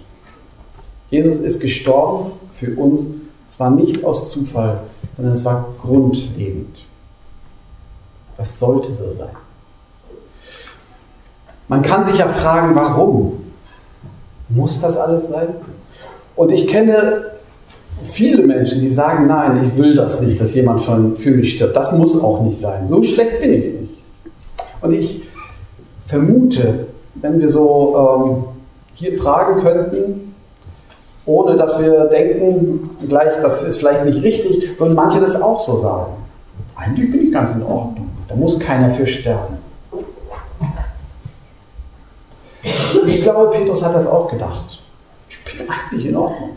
Jesus 1.10 1.40
ist 1.40 1.60
gestorben 1.60 2.32
für 2.54 2.76
uns, 2.76 3.08
zwar 3.50 3.72
nicht 3.72 4.04
aus 4.04 4.32
Zufall, 4.32 4.82
sondern 5.16 5.34
es 5.34 5.44
war 5.46 5.74
grundlegend. 5.82 6.78
Das 8.38 8.60
sollte 8.60 8.90
so 8.94 9.12
sein. 9.18 9.36
Man 11.68 11.82
kann 11.82 12.04
sich 12.04 12.18
ja 12.18 12.28
fragen, 12.28 12.74
warum? 12.76 13.52
Muss 14.48 14.82
das 14.82 14.98
alles 14.98 15.28
sein? 15.28 15.50
Und 16.36 16.52
ich 16.52 16.68
kenne 16.68 17.26
viele 18.04 18.44
Menschen, 18.44 18.80
die 18.80 18.90
sagen, 18.90 19.28
nein, 19.28 19.66
ich 19.66 19.78
will 19.78 19.94
das 19.94 20.22
nicht, 20.22 20.40
dass 20.40 20.56
jemand 20.56 20.82
für, 20.82 21.16
für 21.16 21.32
mich 21.32 21.56
stirbt. 21.56 21.76
Das 21.76 21.92
muss 21.92 22.20
auch 22.22 22.42
nicht 22.42 22.58
sein. 22.58 22.88
So 22.88 23.04
schlecht 23.04 23.40
bin 23.42 23.54
ich 23.54 23.66
nicht. 23.66 23.94
Und 24.82 24.94
ich 24.94 25.28
vermute, 26.06 26.88
wenn 27.16 27.40
wir 27.40 27.50
so 27.50 27.96
ähm, 27.98 28.44
hier 28.94 29.22
fragen 29.22 29.62
könnten, 29.62 30.29
ohne 31.30 31.58
dass 31.58 31.80
wir 31.80 32.06
denken, 32.06 32.90
gleich, 33.08 33.34
das 33.42 33.62
ist 33.62 33.78
vielleicht 33.78 34.04
nicht 34.04 34.24
richtig, 34.24 34.80
würden 34.80 34.96
manche 34.96 35.20
das 35.20 35.40
auch 35.40 35.60
so 35.60 35.78
sagen. 35.78 36.14
Eigentlich 36.76 37.12
bin 37.12 37.24
ich 37.24 37.32
ganz 37.32 37.52
in 37.52 37.62
Ordnung. 37.62 38.10
Da 38.28 38.36
muss 38.36 38.60
keiner 38.60 38.90
für 38.90 39.06
sterben. 39.06 39.58
Ich 43.06 43.22
glaube, 43.22 43.52
Petrus 43.52 43.86
hat 43.86 43.94
das 43.94 44.08
auch 44.08 44.30
gedacht. 44.30 44.82
Ich 45.30 45.44
bin 45.44 45.68
eigentlich 45.70 46.08
in 46.08 46.16
Ordnung. 46.16 46.52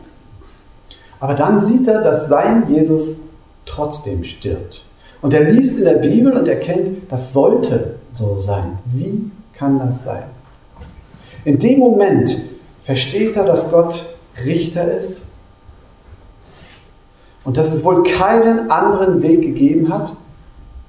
Aber 1.20 1.34
dann 1.34 1.60
sieht 1.60 1.86
er, 1.86 2.00
dass 2.00 2.28
sein 2.28 2.64
Jesus 2.70 3.18
trotzdem 3.66 4.24
stirbt. 4.24 4.84
Und 5.20 5.34
er 5.34 5.50
liest 5.50 5.78
in 5.78 5.84
der 5.84 5.94
Bibel 5.96 6.32
und 6.32 6.48
erkennt, 6.48 7.10
das 7.10 7.32
sollte 7.32 7.96
so 8.10 8.38
sein. 8.38 8.78
Wie 8.86 9.30
kann 9.52 9.78
das 9.78 10.02
sein? 10.02 10.24
In 11.44 11.58
dem 11.58 11.78
Moment 11.78 12.40
versteht 12.82 13.36
er, 13.36 13.44
dass 13.44 13.70
Gott 13.70 14.11
Richter 14.44 14.96
ist 14.96 15.22
und 17.44 17.56
dass 17.56 17.72
es 17.72 17.84
wohl 17.84 18.02
keinen 18.02 18.70
anderen 18.70 19.22
Weg 19.22 19.42
gegeben 19.42 19.92
hat, 19.92 20.14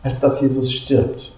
als 0.04 0.20
dass 0.20 0.42
Jesus 0.42 0.72
stirbt. 0.72 1.32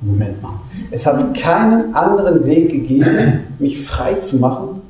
Moment 0.00 0.42
mal. 0.42 0.54
Es 0.90 1.04
hat 1.06 1.34
keinen 1.34 1.94
anderen 1.94 2.46
Weg 2.46 2.70
gegeben, 2.70 3.54
mich 3.58 3.82
frei 3.82 4.14
zu 4.14 4.36
machen, 4.36 4.80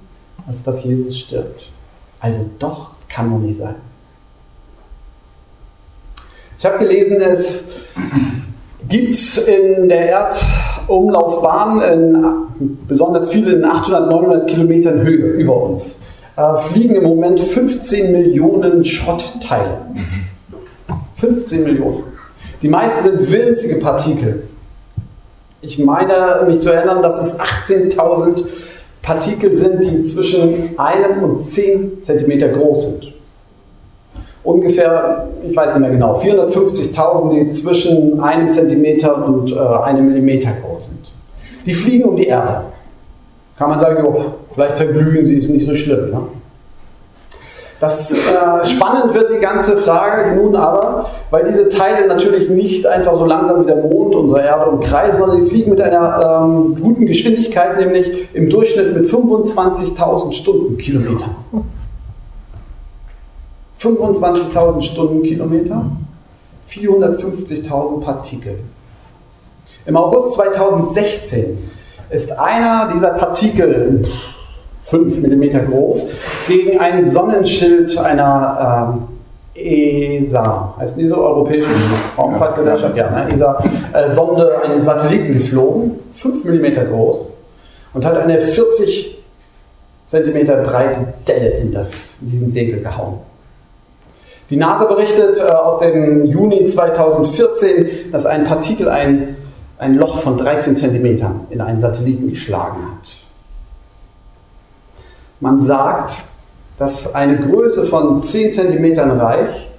als 0.46 0.62
dass 0.62 0.84
Jesus 0.84 1.18
stirbt. 1.18 1.70
Also 2.20 2.48
doch 2.58 2.92
kann 3.08 3.28
man 3.28 3.42
nicht 3.42 3.58
sein. 3.58 3.74
Ich 6.58 6.66
habe 6.66 6.78
gelesen, 6.78 7.20
es 7.20 7.68
gibt 8.88 9.38
in 9.48 9.88
der 9.88 10.10
Erdumlaufbahn 10.90 11.80
in, 11.82 12.26
besonders 12.88 13.30
viele 13.30 13.52
in 13.52 13.64
800, 13.64 14.10
900 14.10 14.50
Kilometern 14.50 15.00
Höhe 15.02 15.32
über 15.32 15.56
uns. 15.62 16.00
Äh, 16.36 16.56
fliegen 16.56 16.96
im 16.96 17.04
Moment 17.04 17.38
15 17.38 18.12
Millionen 18.12 18.84
Schrottteile. 18.84 19.78
15 21.14 21.62
Millionen. 21.64 22.04
Die 22.62 22.68
meisten 22.68 23.02
sind 23.02 23.32
winzige 23.32 23.76
Partikel. 23.76 24.42
Ich 25.62 25.78
meine, 25.78 26.44
mich 26.46 26.60
zu 26.60 26.70
erinnern, 26.70 27.02
dass 27.02 27.18
es 27.20 27.38
18.000 27.38 28.44
Partikel 29.02 29.54
sind, 29.54 29.84
die 29.84 30.02
zwischen 30.02 30.78
einem 30.78 31.22
und 31.22 31.40
10 31.40 32.02
cm 32.02 32.52
groß 32.52 32.82
sind. 32.82 33.12
Ungefähr, 34.42 35.28
ich 35.46 35.54
weiß 35.54 35.74
nicht 35.74 35.80
mehr 35.80 35.90
genau, 35.90 36.18
450.000, 36.18 37.30
die 37.30 37.50
zwischen 37.50 38.20
einem 38.20 38.50
Zentimeter 38.50 39.24
und 39.24 39.52
äh, 39.52 39.58
einem 39.58 40.08
Millimeter 40.08 40.50
groß 40.62 40.86
sind. 40.86 41.10
Die 41.66 41.74
fliegen 41.74 42.08
um 42.08 42.16
die 42.16 42.26
Erde. 42.26 42.62
Kann 43.58 43.68
man 43.68 43.78
sagen, 43.78 44.02
jo, 44.02 44.24
vielleicht 44.50 44.78
verglühen 44.78 45.26
sie, 45.26 45.34
ist 45.34 45.50
nicht 45.50 45.66
so 45.66 45.74
schlimm. 45.74 46.10
Ne? 46.10 46.20
Das 47.80 48.12
äh, 48.12 48.66
spannend 48.66 49.14
wird 49.14 49.30
die 49.30 49.38
ganze 49.38 49.78
Frage 49.78 50.36
nun 50.36 50.54
aber, 50.54 51.06
weil 51.30 51.44
diese 51.44 51.68
Teile 51.68 52.06
natürlich 52.06 52.50
nicht 52.50 52.86
einfach 52.86 53.14
so 53.14 53.24
langsam 53.24 53.62
wie 53.62 53.66
der 53.66 53.76
Mond 53.76 54.14
unsere 54.14 54.42
Erde 54.42 54.70
umkreisen, 54.70 55.18
sondern 55.18 55.40
die 55.40 55.46
fliegen 55.46 55.70
mit 55.70 55.80
einer 55.80 56.44
ähm, 56.44 56.76
guten 56.80 57.06
Geschwindigkeit, 57.06 57.78
nämlich 57.78 58.28
im 58.34 58.50
Durchschnitt 58.50 58.94
mit 58.94 59.06
25.000 59.06 60.32
Stundenkilometern. 60.32 61.34
25.000 63.80 64.82
Stundenkilometer, 64.82 65.86
450.000 66.68 68.00
Partikel. 68.00 68.58
Im 69.86 69.96
August 69.96 70.34
2016 70.34 71.58
ist 72.10 72.32
einer 72.38 72.90
dieser 72.92 73.10
Partikel 73.10 74.04
5 74.82 75.20
mm 75.20 75.70
groß, 75.70 76.04
gegen 76.46 76.78
ein 76.78 77.08
Sonnenschild 77.08 77.96
einer 77.96 78.92
ähm, 78.94 79.08
ESA, 79.54 80.74
heißt 80.78 80.98
die 80.98 81.08
so, 81.08 81.16
Europäische 81.16 81.68
Raumfahrtgesellschaft, 82.18 82.96
ja, 82.96 83.10
ne? 83.10 83.32
ESA-Sonde, 83.32 84.58
äh, 84.62 84.66
einen 84.66 84.82
Satelliten 84.82 85.32
geflogen, 85.32 85.92
5 86.14 86.44
mm 86.44 86.90
groß, 86.90 87.26
und 87.94 88.04
hat 88.04 88.18
eine 88.18 88.38
40 88.38 89.18
cm 90.06 90.46
breite 90.64 91.14
Delle 91.26 91.50
in, 91.50 91.72
das, 91.72 92.16
in 92.20 92.26
diesen 92.26 92.50
Segel 92.50 92.80
gehauen. 92.80 93.29
Die 94.50 94.56
NASA 94.56 94.84
berichtet 94.84 95.38
äh, 95.38 95.42
aus 95.42 95.78
dem 95.78 96.26
Juni 96.26 96.64
2014, 96.64 98.10
dass 98.10 98.26
ein 98.26 98.42
Partikel 98.44 98.88
ein, 98.88 99.36
ein 99.78 99.94
Loch 99.94 100.18
von 100.18 100.36
13 100.36 100.74
cm 100.74 101.06
in 101.50 101.60
einen 101.60 101.78
Satelliten 101.78 102.28
geschlagen 102.28 102.82
hat. 102.82 103.08
Man 105.38 105.60
sagt, 105.60 106.24
dass 106.78 107.14
eine 107.14 107.38
Größe 107.38 107.84
von 107.84 108.20
10 108.20 108.52
cm 108.52 108.98
reicht, 108.98 109.70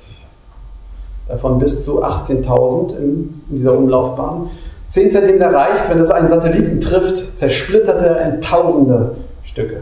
davon 1.28 1.60
bis 1.60 1.84
zu 1.84 2.04
18.000 2.04 2.98
in, 2.98 3.44
dieser 3.50 3.78
Umlaufbahn. 3.78 4.50
10 4.88 5.12
cm 5.12 5.42
reicht, 5.42 5.90
wenn 5.90 6.00
es 6.00 6.12
einen 6.12 6.30
Satelliten 6.30 6.80
trifft, 6.80 7.38
zersplittert 7.38 8.02
er 8.02 8.34
in 8.34 8.42
tausende 8.42 9.16
Stücke. 9.44 9.82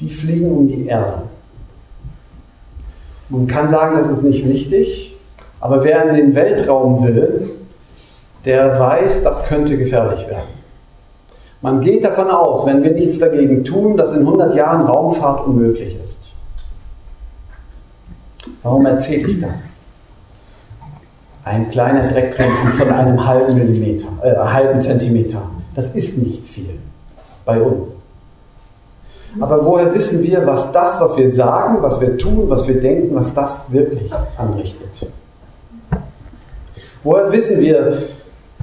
Die 0.00 0.08
fliegen 0.08 0.50
um 0.50 0.66
die 0.66 0.86
Erde. 0.86 1.22
Man 3.30 3.46
kann 3.46 3.68
sagen, 3.68 3.96
das 3.96 4.08
ist 4.08 4.22
nicht 4.22 4.46
wichtig, 4.46 5.16
aber 5.60 5.84
wer 5.84 6.08
in 6.08 6.16
den 6.16 6.34
Weltraum 6.34 7.04
will, 7.04 7.50
der 8.44 8.78
weiß, 8.78 9.22
das 9.22 9.44
könnte 9.44 9.78
gefährlich 9.78 10.26
werden. 10.28 10.60
Man 11.62 11.80
geht 11.80 12.04
davon 12.04 12.30
aus, 12.30 12.66
wenn 12.66 12.82
wir 12.82 12.90
nichts 12.90 13.18
dagegen 13.18 13.64
tun, 13.64 13.96
dass 13.96 14.12
in 14.12 14.20
100 14.20 14.54
Jahren 14.54 14.86
Raumfahrt 14.86 15.46
unmöglich 15.46 15.96
ist. 16.02 16.32
Warum 18.62 18.86
erzähle 18.86 19.28
ich 19.28 19.38
das? 19.38 19.74
Ein 21.44 21.70
kleiner 21.70 22.08
Dreckklumpen 22.08 22.70
von 22.70 22.90
einem 22.90 23.26
halben 23.26 23.54
Millimeter, 23.54 24.08
äh, 24.22 24.36
halben 24.36 24.80
Zentimeter. 24.80 25.42
Das 25.74 25.94
ist 25.94 26.18
nicht 26.18 26.46
viel 26.46 26.78
bei 27.44 27.60
uns. 27.60 27.99
Aber 29.38 29.64
woher 29.64 29.94
wissen 29.94 30.22
wir, 30.22 30.44
was 30.46 30.72
das, 30.72 31.00
was 31.00 31.16
wir 31.16 31.30
sagen, 31.30 31.82
was 31.82 32.00
wir 32.00 32.18
tun, 32.18 32.46
was 32.48 32.66
wir 32.66 32.80
denken, 32.80 33.14
was 33.14 33.32
das 33.32 33.70
wirklich 33.70 34.10
anrichtet? 34.36 35.06
Woher 37.02 37.30
wissen 37.30 37.60
wir, 37.60 38.02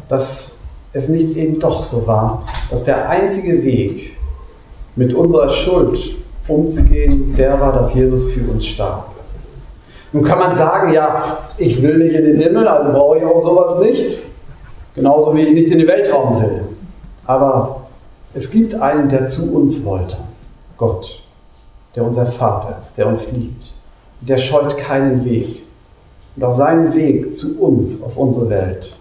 dass 0.10 0.60
es 0.93 1.08
nicht 1.10 1.36
eben 1.38 1.60
doch 1.60 1.84
so 1.84 2.06
war, 2.06 2.43
dass 2.69 2.84
der 2.84 3.10
einzige 3.10 3.63
Weg, 3.63 4.17
mit 4.97 5.13
unserer 5.13 5.47
Schuld 5.49 6.15
umzugehen, 6.47 7.36
der 7.38 7.60
war, 7.60 7.71
dass 7.71 7.93
Jesus 7.93 8.32
für 8.32 8.41
uns 8.49 8.65
starb. 8.65 9.12
Nun 10.12 10.23
kann 10.23 10.39
man 10.39 10.56
sagen, 10.56 10.91
ja, 10.91 11.38
ich 11.58 11.82
will 11.84 11.97
nicht 11.97 12.15
in 12.15 12.25
den 12.25 12.38
Himmel, 12.38 12.67
also 12.67 12.91
brauche 12.91 13.19
ich 13.19 13.23
auch 13.23 13.39
sowas 13.39 13.80
nicht. 13.80 14.17
Genauso 14.95 15.36
wie 15.36 15.41
ich 15.41 15.53
nicht 15.53 15.69
in 15.69 15.80
den 15.80 15.88
Weltraum 15.88 16.41
will. 16.41 16.62
Aber 17.25 17.82
es 18.34 18.49
gibt 18.49 18.73
einen, 18.73 19.08
der 19.08 19.27
zu 19.27 19.53
uns 19.53 19.86
wollte. 19.86 20.17
Gott, 20.78 21.22
der 21.96 22.06
unser 22.06 22.26
Vater 22.26 22.78
ist, 22.82 22.98
der 22.98 23.08
uns 23.08 23.32
liebt. 23.32 23.74
Der 24.22 24.38
scheut 24.38 24.78
keinen 24.78 25.26
Weg. 25.26 25.63
Und 26.36 26.44
auf 26.44 26.58
seinem 26.58 26.94
Weg 26.94 27.36
zu 27.36 27.60
uns, 27.60 28.02
auf 28.04 28.18
unsere 28.18 28.50
Welt, 28.50 28.94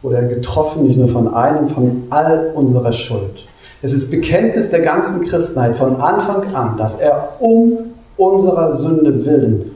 wurde 0.00 0.16
er 0.16 0.24
getroffen, 0.24 0.86
nicht 0.86 0.98
nur 0.98 1.08
von 1.08 1.32
einem, 1.32 1.68
von 1.68 2.04
all 2.10 2.52
unserer 2.54 2.92
Schuld. 2.92 3.46
Es 3.82 3.92
ist 3.92 4.10
Bekenntnis 4.10 4.70
der 4.70 4.80
ganzen 4.80 5.22
Christenheit 5.22 5.76
von 5.76 5.96
Anfang 5.96 6.54
an, 6.54 6.76
dass 6.76 6.94
er 6.94 7.36
um 7.40 7.78
unserer 8.16 8.74
Sünde 8.74 9.24
willen 9.26 9.72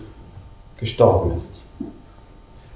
gestorben 0.78 1.32
ist. 1.34 1.60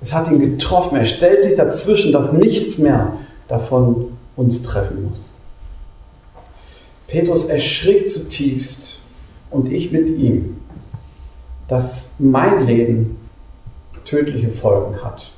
Es 0.00 0.14
hat 0.14 0.28
ihn 0.30 0.38
getroffen. 0.38 0.96
Er 0.96 1.04
stellt 1.04 1.42
sich 1.42 1.54
dazwischen, 1.54 2.12
dass 2.12 2.32
nichts 2.32 2.78
mehr 2.78 3.12
davon 3.48 4.16
uns 4.36 4.62
treffen 4.62 5.06
muss. 5.06 5.39
Petrus 7.10 7.46
erschrickt 7.46 8.08
zutiefst 8.08 9.00
und 9.50 9.68
ich 9.68 9.90
mit 9.90 10.08
ihm, 10.10 10.60
dass 11.66 12.12
mein 12.20 12.64
Leben 12.64 13.18
tödliche 14.04 14.48
Folgen 14.48 15.02
hat. 15.02 15.32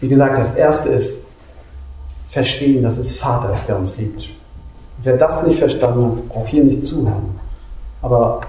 Wie 0.00 0.08
gesagt, 0.08 0.36
das 0.36 0.54
erste 0.56 0.88
ist 0.88 1.22
verstehen, 2.28 2.82
dass 2.82 2.98
es 2.98 3.16
Vater 3.16 3.52
ist, 3.54 3.66
der 3.66 3.78
uns 3.78 3.96
liebt. 3.98 4.30
Wer 4.98 5.16
das 5.16 5.46
nicht 5.46 5.60
verstanden 5.60 6.04
hat, 6.06 6.28
braucht 6.28 6.48
hier 6.48 6.64
nicht 6.64 6.84
zuhören. 6.84 7.38
Aber 8.02 8.40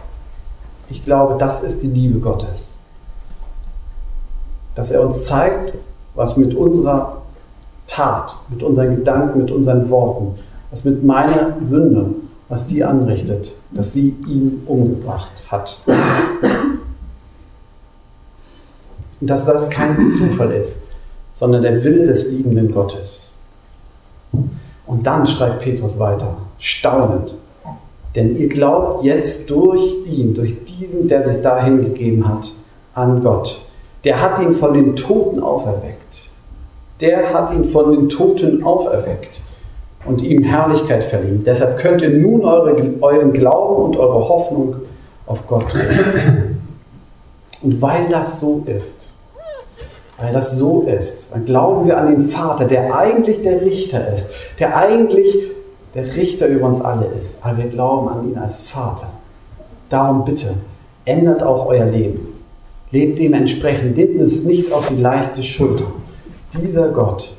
ich 0.90 1.06
glaube, 1.06 1.38
das 1.38 1.62
ist 1.62 1.84
die 1.84 1.88
Liebe 1.88 2.20
Gottes. 2.20 2.76
Dass 4.74 4.90
er 4.90 5.02
uns 5.02 5.26
zeigt, 5.26 5.74
was 6.18 6.36
mit 6.36 6.54
unserer 6.56 7.22
Tat, 7.86 8.36
mit 8.50 8.64
unseren 8.64 8.96
Gedanken, 8.98 9.40
mit 9.40 9.52
unseren 9.52 9.90
Worten, 9.90 10.36
was 10.72 10.84
mit 10.84 11.04
meiner 11.06 11.56
Sünde, 11.62 12.16
was 12.50 12.68
die 12.68 12.84
anrichtet, 12.84 13.54
dass 13.72 13.94
sie 13.94 14.16
ihn 14.28 14.64
umgebracht 14.66 15.32
hat. 15.50 15.82
Und 19.22 19.30
dass 19.30 19.46
das 19.46 19.70
kein 19.70 20.06
Zufall 20.06 20.52
ist, 20.52 20.82
sondern 21.32 21.62
der 21.62 21.84
Wille 21.84 22.08
des 22.08 22.30
liebenden 22.30 22.72
Gottes. 22.72 23.32
Und 24.86 25.06
dann 25.06 25.26
schreibt 25.28 25.62
Petrus 25.62 26.00
weiter, 26.00 26.38
staunend. 26.58 27.36
Denn 28.16 28.36
ihr 28.36 28.50
glaubt 28.50 29.04
jetzt 29.04 29.50
durch 29.50 29.82
ihn, 30.08 30.34
durch 30.34 30.66
diesen, 30.66 31.08
der 31.08 31.24
sich 31.24 31.42
da 31.42 31.64
hingegeben 31.64 32.28
hat, 32.28 32.52
an 32.96 33.24
Gott. 33.24 33.62
Der 34.04 34.22
hat 34.22 34.40
ihn 34.40 34.54
von 34.54 34.74
den 34.74 34.96
Toten 34.96 35.40
auferweckt. 35.40 35.97
Der 37.00 37.34
hat 37.34 37.54
ihn 37.54 37.64
von 37.64 37.92
den 37.92 38.10
Toten 38.10 38.64
auferweckt 38.64 39.42
und 40.06 40.22
ihm 40.22 40.44
Herrlichkeit 40.44 41.04
verliehen. 41.04 41.44
Deshalb 41.46 41.78
könnt 41.78 42.02
ihr 42.02 42.10
nun 42.10 42.44
eure, 42.44 42.76
euren 43.02 43.34
Glauben 43.34 43.84
und 43.84 43.98
eure 43.98 44.28
Hoffnung 44.28 44.76
auf 45.26 45.46
Gott 45.48 45.74
richten. 45.76 46.62
Und 47.62 47.82
weil 47.82 48.08
das 48.10 48.40
so 48.40 48.64
ist, 48.66 49.10
weil 50.20 50.34
das 50.34 50.58
so 50.58 50.84
ist, 50.84 51.32
dann 51.32 51.46
glauben 51.46 51.88
wir 51.88 51.98
an 51.98 52.08
den 52.08 52.22
Vater, 52.22 52.66
der 52.66 52.96
eigentlich 52.96 53.42
der 53.42 53.62
Richter 53.62 54.12
ist, 54.12 54.30
der 54.60 54.76
eigentlich 54.76 55.38
der 55.94 56.16
Richter 56.16 56.48
über 56.48 56.68
uns 56.68 56.82
alle 56.82 57.08
ist. 57.20 57.40
Aber 57.42 57.58
wir 57.58 57.68
glauben 57.68 58.10
an 58.10 58.32
ihn 58.32 58.38
als 58.38 58.62
Vater. 58.62 59.10
Darum 59.90 60.26
bitte, 60.26 60.54
ändert 61.06 61.44
auch 61.44 61.68
euer 61.68 61.86
Leben. 61.86 62.34
Lebt 62.92 63.20
dementsprechend, 63.20 63.98
nehmt 63.98 64.22
es 64.22 64.44
nicht 64.44 64.72
auf 64.72 64.88
die 64.88 64.96
leichte 64.96 65.44
Schulter. 65.44 65.86
Dieser 66.62 66.90
Gott, 66.90 67.34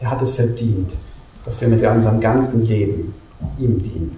der 0.00 0.10
hat 0.10 0.22
es 0.22 0.34
verdient, 0.34 0.96
dass 1.44 1.60
wir 1.60 1.68
mit 1.68 1.82
unserem 1.82 2.20
ganzen 2.20 2.66
Leben 2.66 3.14
ihm 3.58 3.82
dienen. 3.82 4.16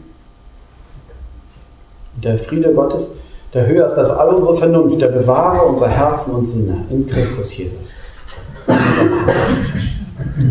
Und 2.14 2.24
der 2.24 2.38
Friede 2.38 2.72
Gottes, 2.72 3.12
der 3.52 3.66
höher 3.66 3.86
ist 3.86 3.94
als 3.94 4.10
all 4.10 4.28
unsere 4.28 4.56
Vernunft, 4.56 5.00
der 5.00 5.08
bewahre 5.08 5.64
unser 5.66 5.88
Herzen 5.88 6.34
und 6.34 6.48
Sinne 6.48 6.84
in 6.90 7.06
Christus 7.06 7.56
Jesus. 7.56 8.04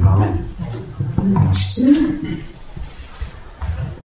Amen. 0.05 0.39